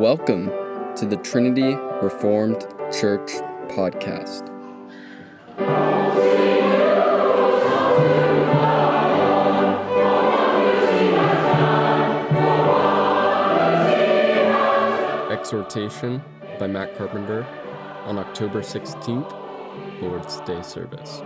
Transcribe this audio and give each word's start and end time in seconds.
Welcome 0.00 0.46
to 0.96 1.04
the 1.04 1.18
Trinity 1.18 1.74
Reformed 2.00 2.62
Church 2.90 3.32
podcast. 3.68 4.48
Exhortation 15.30 16.22
by 16.58 16.66
Matt 16.66 16.96
Carpenter 16.96 17.46
on 18.06 18.16
October 18.16 18.62
16th, 18.62 20.00
Lord's 20.00 20.40
Day 20.40 20.62
service. 20.62 21.20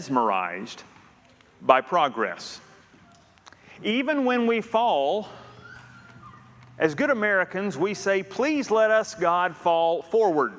Mesmerized 0.00 0.82
by 1.60 1.82
progress. 1.82 2.58
Even 3.82 4.24
when 4.24 4.46
we 4.46 4.62
fall, 4.62 5.28
as 6.78 6.94
good 6.94 7.10
Americans, 7.10 7.76
we 7.76 7.92
say, 7.92 8.22
Please 8.22 8.70
let 8.70 8.90
us, 8.90 9.14
God, 9.14 9.54
fall 9.54 10.00
forward. 10.00 10.54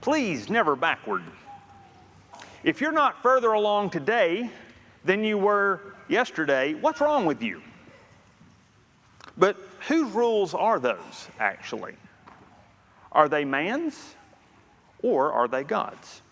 Please, 0.00 0.50
never 0.50 0.74
backward. 0.74 1.22
If 2.64 2.80
you're 2.80 2.90
not 2.90 3.22
further 3.22 3.52
along 3.52 3.90
today 3.90 4.50
than 5.04 5.22
you 5.22 5.38
were 5.38 5.80
yesterday, 6.08 6.74
what's 6.74 7.00
wrong 7.00 7.24
with 7.24 7.42
you? 7.44 7.62
But 9.36 9.56
whose 9.86 10.10
rules 10.10 10.54
are 10.54 10.80
those, 10.80 11.28
actually? 11.38 11.94
Are 13.12 13.28
they 13.28 13.44
man's 13.44 14.16
or 15.02 15.32
are 15.32 15.46
they 15.46 15.62
God's? 15.62 16.22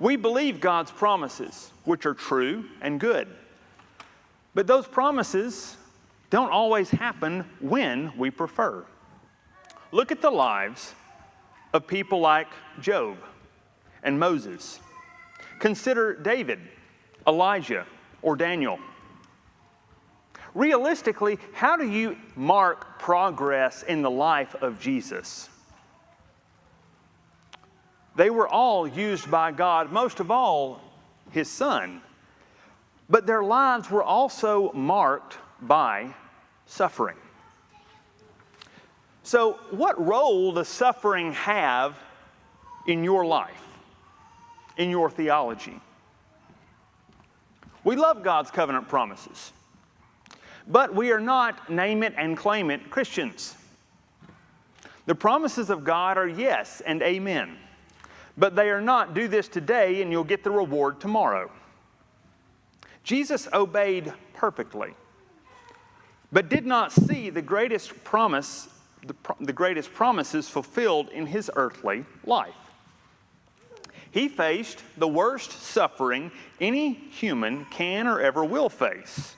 We 0.00 0.16
believe 0.16 0.60
God's 0.60 0.90
promises, 0.90 1.70
which 1.84 2.06
are 2.06 2.14
true 2.14 2.64
and 2.80 2.98
good. 2.98 3.28
But 4.54 4.66
those 4.66 4.86
promises 4.86 5.76
don't 6.30 6.50
always 6.50 6.88
happen 6.88 7.44
when 7.60 8.16
we 8.16 8.30
prefer. 8.30 8.84
Look 9.92 10.10
at 10.10 10.22
the 10.22 10.30
lives 10.30 10.94
of 11.74 11.86
people 11.86 12.18
like 12.18 12.48
Job 12.80 13.18
and 14.02 14.18
Moses. 14.18 14.80
Consider 15.58 16.14
David, 16.14 16.60
Elijah, 17.26 17.84
or 18.22 18.36
Daniel. 18.36 18.78
Realistically, 20.54 21.38
how 21.52 21.76
do 21.76 21.86
you 21.86 22.16
mark 22.36 22.98
progress 22.98 23.82
in 23.82 24.00
the 24.00 24.10
life 24.10 24.54
of 24.56 24.80
Jesus? 24.80 25.49
They 28.16 28.30
were 28.30 28.48
all 28.48 28.86
used 28.86 29.30
by 29.30 29.52
God, 29.52 29.92
most 29.92 30.20
of 30.20 30.30
all, 30.30 30.80
His 31.30 31.48
Son. 31.48 32.02
But 33.08 33.26
their 33.26 33.42
lives 33.42 33.90
were 33.90 34.02
also 34.02 34.72
marked 34.72 35.38
by 35.60 36.14
suffering. 36.66 37.16
So, 39.22 39.58
what 39.70 40.04
role 40.04 40.52
does 40.52 40.68
suffering 40.68 41.32
have 41.34 41.98
in 42.86 43.04
your 43.04 43.24
life, 43.26 43.62
in 44.76 44.90
your 44.90 45.10
theology? 45.10 45.78
We 47.84 47.96
love 47.96 48.22
God's 48.22 48.50
covenant 48.50 48.88
promises, 48.88 49.52
but 50.66 50.94
we 50.94 51.12
are 51.12 51.20
not 51.20 51.70
name 51.70 52.02
it 52.02 52.14
and 52.16 52.36
claim 52.36 52.70
it 52.70 52.90
Christians. 52.90 53.56
The 55.06 55.14
promises 55.14 55.70
of 55.70 55.84
God 55.84 56.18
are 56.18 56.28
yes 56.28 56.82
and 56.84 57.02
amen, 57.02 57.56
but 58.40 58.56
they 58.56 58.70
are 58.70 58.80
not 58.80 59.12
do 59.12 59.28
this 59.28 59.48
today 59.48 60.00
and 60.00 60.10
you'll 60.10 60.24
get 60.24 60.42
the 60.42 60.50
reward 60.50 60.98
tomorrow. 60.98 61.50
Jesus 63.04 63.46
obeyed 63.52 64.12
perfectly, 64.32 64.94
but 66.32 66.48
did 66.48 66.64
not 66.64 66.90
see 66.90 67.28
the 67.28 67.42
greatest 67.42 68.02
promise, 68.02 68.68
the, 69.06 69.14
the 69.40 69.52
greatest 69.52 69.92
promises 69.92 70.48
fulfilled 70.48 71.10
in 71.10 71.26
his 71.26 71.50
earthly 71.54 72.06
life. 72.24 72.54
He 74.10 74.26
faced 74.26 74.82
the 74.96 75.06
worst 75.06 75.52
suffering 75.52 76.32
any 76.60 76.94
human 76.94 77.66
can 77.66 78.06
or 78.06 78.20
ever 78.20 78.42
will 78.42 78.70
face. 78.70 79.36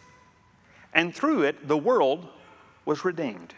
And 0.94 1.12
through 1.12 1.42
it, 1.42 1.66
the 1.66 1.76
world 1.76 2.28
was 2.84 3.04
redeemed. 3.04 3.52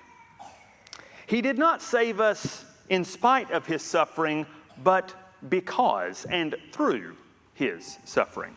He 1.26 1.42
did 1.42 1.58
not 1.58 1.82
save 1.82 2.18
us 2.18 2.64
in 2.88 3.04
spite 3.04 3.50
of 3.50 3.66
his 3.66 3.82
suffering, 3.82 4.46
but 4.82 5.14
because 5.48 6.24
and 6.26 6.56
through 6.72 7.16
his 7.54 7.98
suffering. 8.04 8.56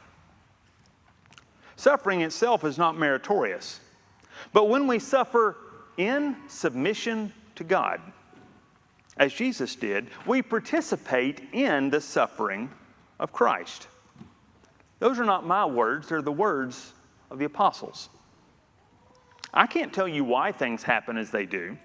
Suffering 1.75 2.21
itself 2.21 2.63
is 2.63 2.77
not 2.77 2.97
meritorious, 2.97 3.79
but 4.53 4.69
when 4.69 4.87
we 4.87 4.99
suffer 4.99 5.57
in 5.97 6.35
submission 6.47 7.31
to 7.55 7.63
God, 7.63 8.01
as 9.17 9.33
Jesus 9.33 9.75
did, 9.75 10.09
we 10.25 10.41
participate 10.41 11.41
in 11.51 11.89
the 11.89 12.01
suffering 12.01 12.69
of 13.19 13.31
Christ. 13.31 13.87
Those 14.99 15.19
are 15.19 15.25
not 15.25 15.45
my 15.45 15.65
words, 15.65 16.09
they're 16.09 16.21
the 16.21 16.31
words 16.31 16.93
of 17.29 17.39
the 17.39 17.45
apostles. 17.45 18.09
I 19.53 19.65
can't 19.65 19.93
tell 19.93 20.07
you 20.07 20.23
why 20.23 20.51
things 20.51 20.83
happen 20.83 21.17
as 21.17 21.31
they 21.31 21.45
do. 21.45 21.77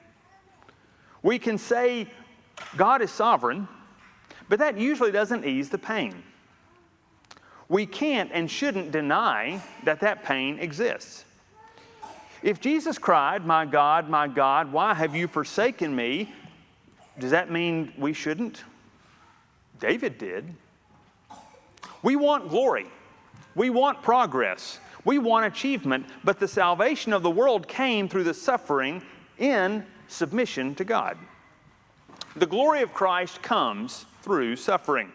We 1.23 1.39
can 1.39 1.57
say 1.59 2.07
God 2.77 3.01
is 3.01 3.11
sovereign, 3.11 3.69
but 4.53 4.59
that 4.59 4.77
usually 4.77 5.11
doesn't 5.11 5.47
ease 5.47 5.71
the 5.71 5.79
pain. 5.79 6.23
We 7.71 7.87
can't 7.87 8.31
and 8.35 8.51
shouldn't 8.51 8.93
deny 8.93 9.63
that 9.85 10.01
that 10.01 10.25
pain 10.25 10.59
exists. 10.59 11.25
If 12.43 12.61
Jesus 12.61 12.99
cried, 12.99 13.47
My 13.47 13.65
God, 13.65 14.11
my 14.11 14.29
God, 14.29 14.71
why 14.71 14.93
have 14.93 15.17
you 15.17 15.27
forsaken 15.27 15.97
me? 15.97 16.35
Does 17.19 17.31
that 17.31 17.51
mean 17.51 17.95
we 17.97 18.13
shouldn't? 18.13 18.63
David 19.81 20.19
did. 20.19 20.55
We 22.03 22.17
want 22.17 22.51
glory. 22.51 22.89
We 23.55 23.71
want 23.71 24.03
progress. 24.03 24.81
We 25.07 25.17
want 25.17 25.47
achievement, 25.47 26.05
but 26.25 26.39
the 26.39 26.47
salvation 26.47 27.15
of 27.15 27.23
the 27.23 27.31
world 27.31 27.69
came 27.69 28.07
through 28.07 28.25
the 28.25 28.35
suffering 28.35 29.03
in 29.39 29.87
submission 30.09 30.75
to 30.75 30.85
God. 30.85 31.17
The 32.37 32.47
glory 32.47 32.83
of 32.83 32.95
Christ 32.95 33.43
comes 33.43 34.07
through 34.23 34.57
suffering. 34.57 35.13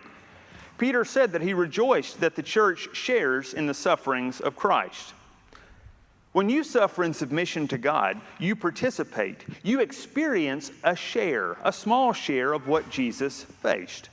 Peter 0.78 1.04
said 1.04 1.32
that 1.32 1.42
he 1.42 1.54
rejoiced 1.54 2.20
that 2.20 2.36
the 2.36 2.44
church 2.44 2.90
shares 2.94 3.54
in 3.54 3.66
the 3.66 3.74
sufferings 3.74 4.40
of 4.40 4.56
Christ. 4.56 5.14
When 6.34 6.50
you 6.50 6.64
suffer 6.64 7.04
in 7.04 7.14
submission 7.14 7.68
to 7.70 7.80
God, 7.80 8.22
you 8.38 8.56
participate. 8.56 9.44
You 9.64 9.80
experience 9.80 10.72
a 10.84 10.96
share, 10.96 11.58
a 11.64 11.74
small 11.74 12.14
share 12.14 12.54
of 12.54 12.68
what 12.68 12.90
Jesus 12.92 13.44
faced. 13.44 14.10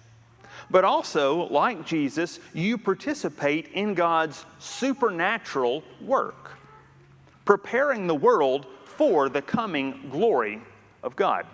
But 0.70 0.84
also, 0.84 1.46
like 1.48 1.84
Jesus, 1.84 2.40
you 2.54 2.78
participate 2.78 3.68
in 3.74 3.92
God's 3.92 4.46
supernatural 4.58 5.82
work, 6.00 6.52
preparing 7.44 8.06
the 8.06 8.14
world 8.14 8.66
for 8.86 9.28
the 9.28 9.42
coming 9.42 10.08
glory 10.10 10.62
of 11.02 11.16
God. 11.16 11.46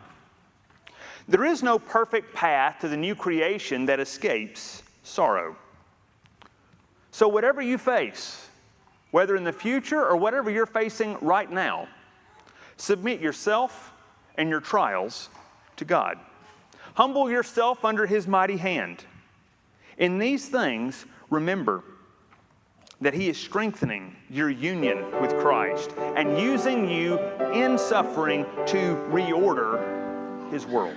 There 1.30 1.44
is 1.44 1.62
no 1.62 1.78
perfect 1.78 2.34
path 2.34 2.80
to 2.80 2.88
the 2.88 2.96
new 2.96 3.14
creation 3.14 3.86
that 3.86 4.00
escapes 4.00 4.82
sorrow. 5.04 5.54
So, 7.12 7.28
whatever 7.28 7.62
you 7.62 7.78
face, 7.78 8.48
whether 9.12 9.36
in 9.36 9.44
the 9.44 9.52
future 9.52 10.04
or 10.04 10.16
whatever 10.16 10.50
you're 10.50 10.66
facing 10.66 11.16
right 11.20 11.48
now, 11.48 11.86
submit 12.78 13.20
yourself 13.20 13.92
and 14.38 14.48
your 14.48 14.58
trials 14.60 15.28
to 15.76 15.84
God. 15.84 16.18
Humble 16.94 17.30
yourself 17.30 17.84
under 17.84 18.06
His 18.06 18.26
mighty 18.26 18.56
hand. 18.56 19.04
In 19.98 20.18
these 20.18 20.48
things, 20.48 21.06
remember 21.30 21.84
that 23.00 23.14
He 23.14 23.28
is 23.28 23.38
strengthening 23.38 24.16
your 24.28 24.50
union 24.50 25.04
with 25.20 25.38
Christ 25.38 25.92
and 26.16 26.40
using 26.40 26.90
you 26.90 27.20
in 27.52 27.78
suffering 27.78 28.44
to 28.66 28.96
reorder 29.12 30.50
His 30.50 30.66
world. 30.66 30.96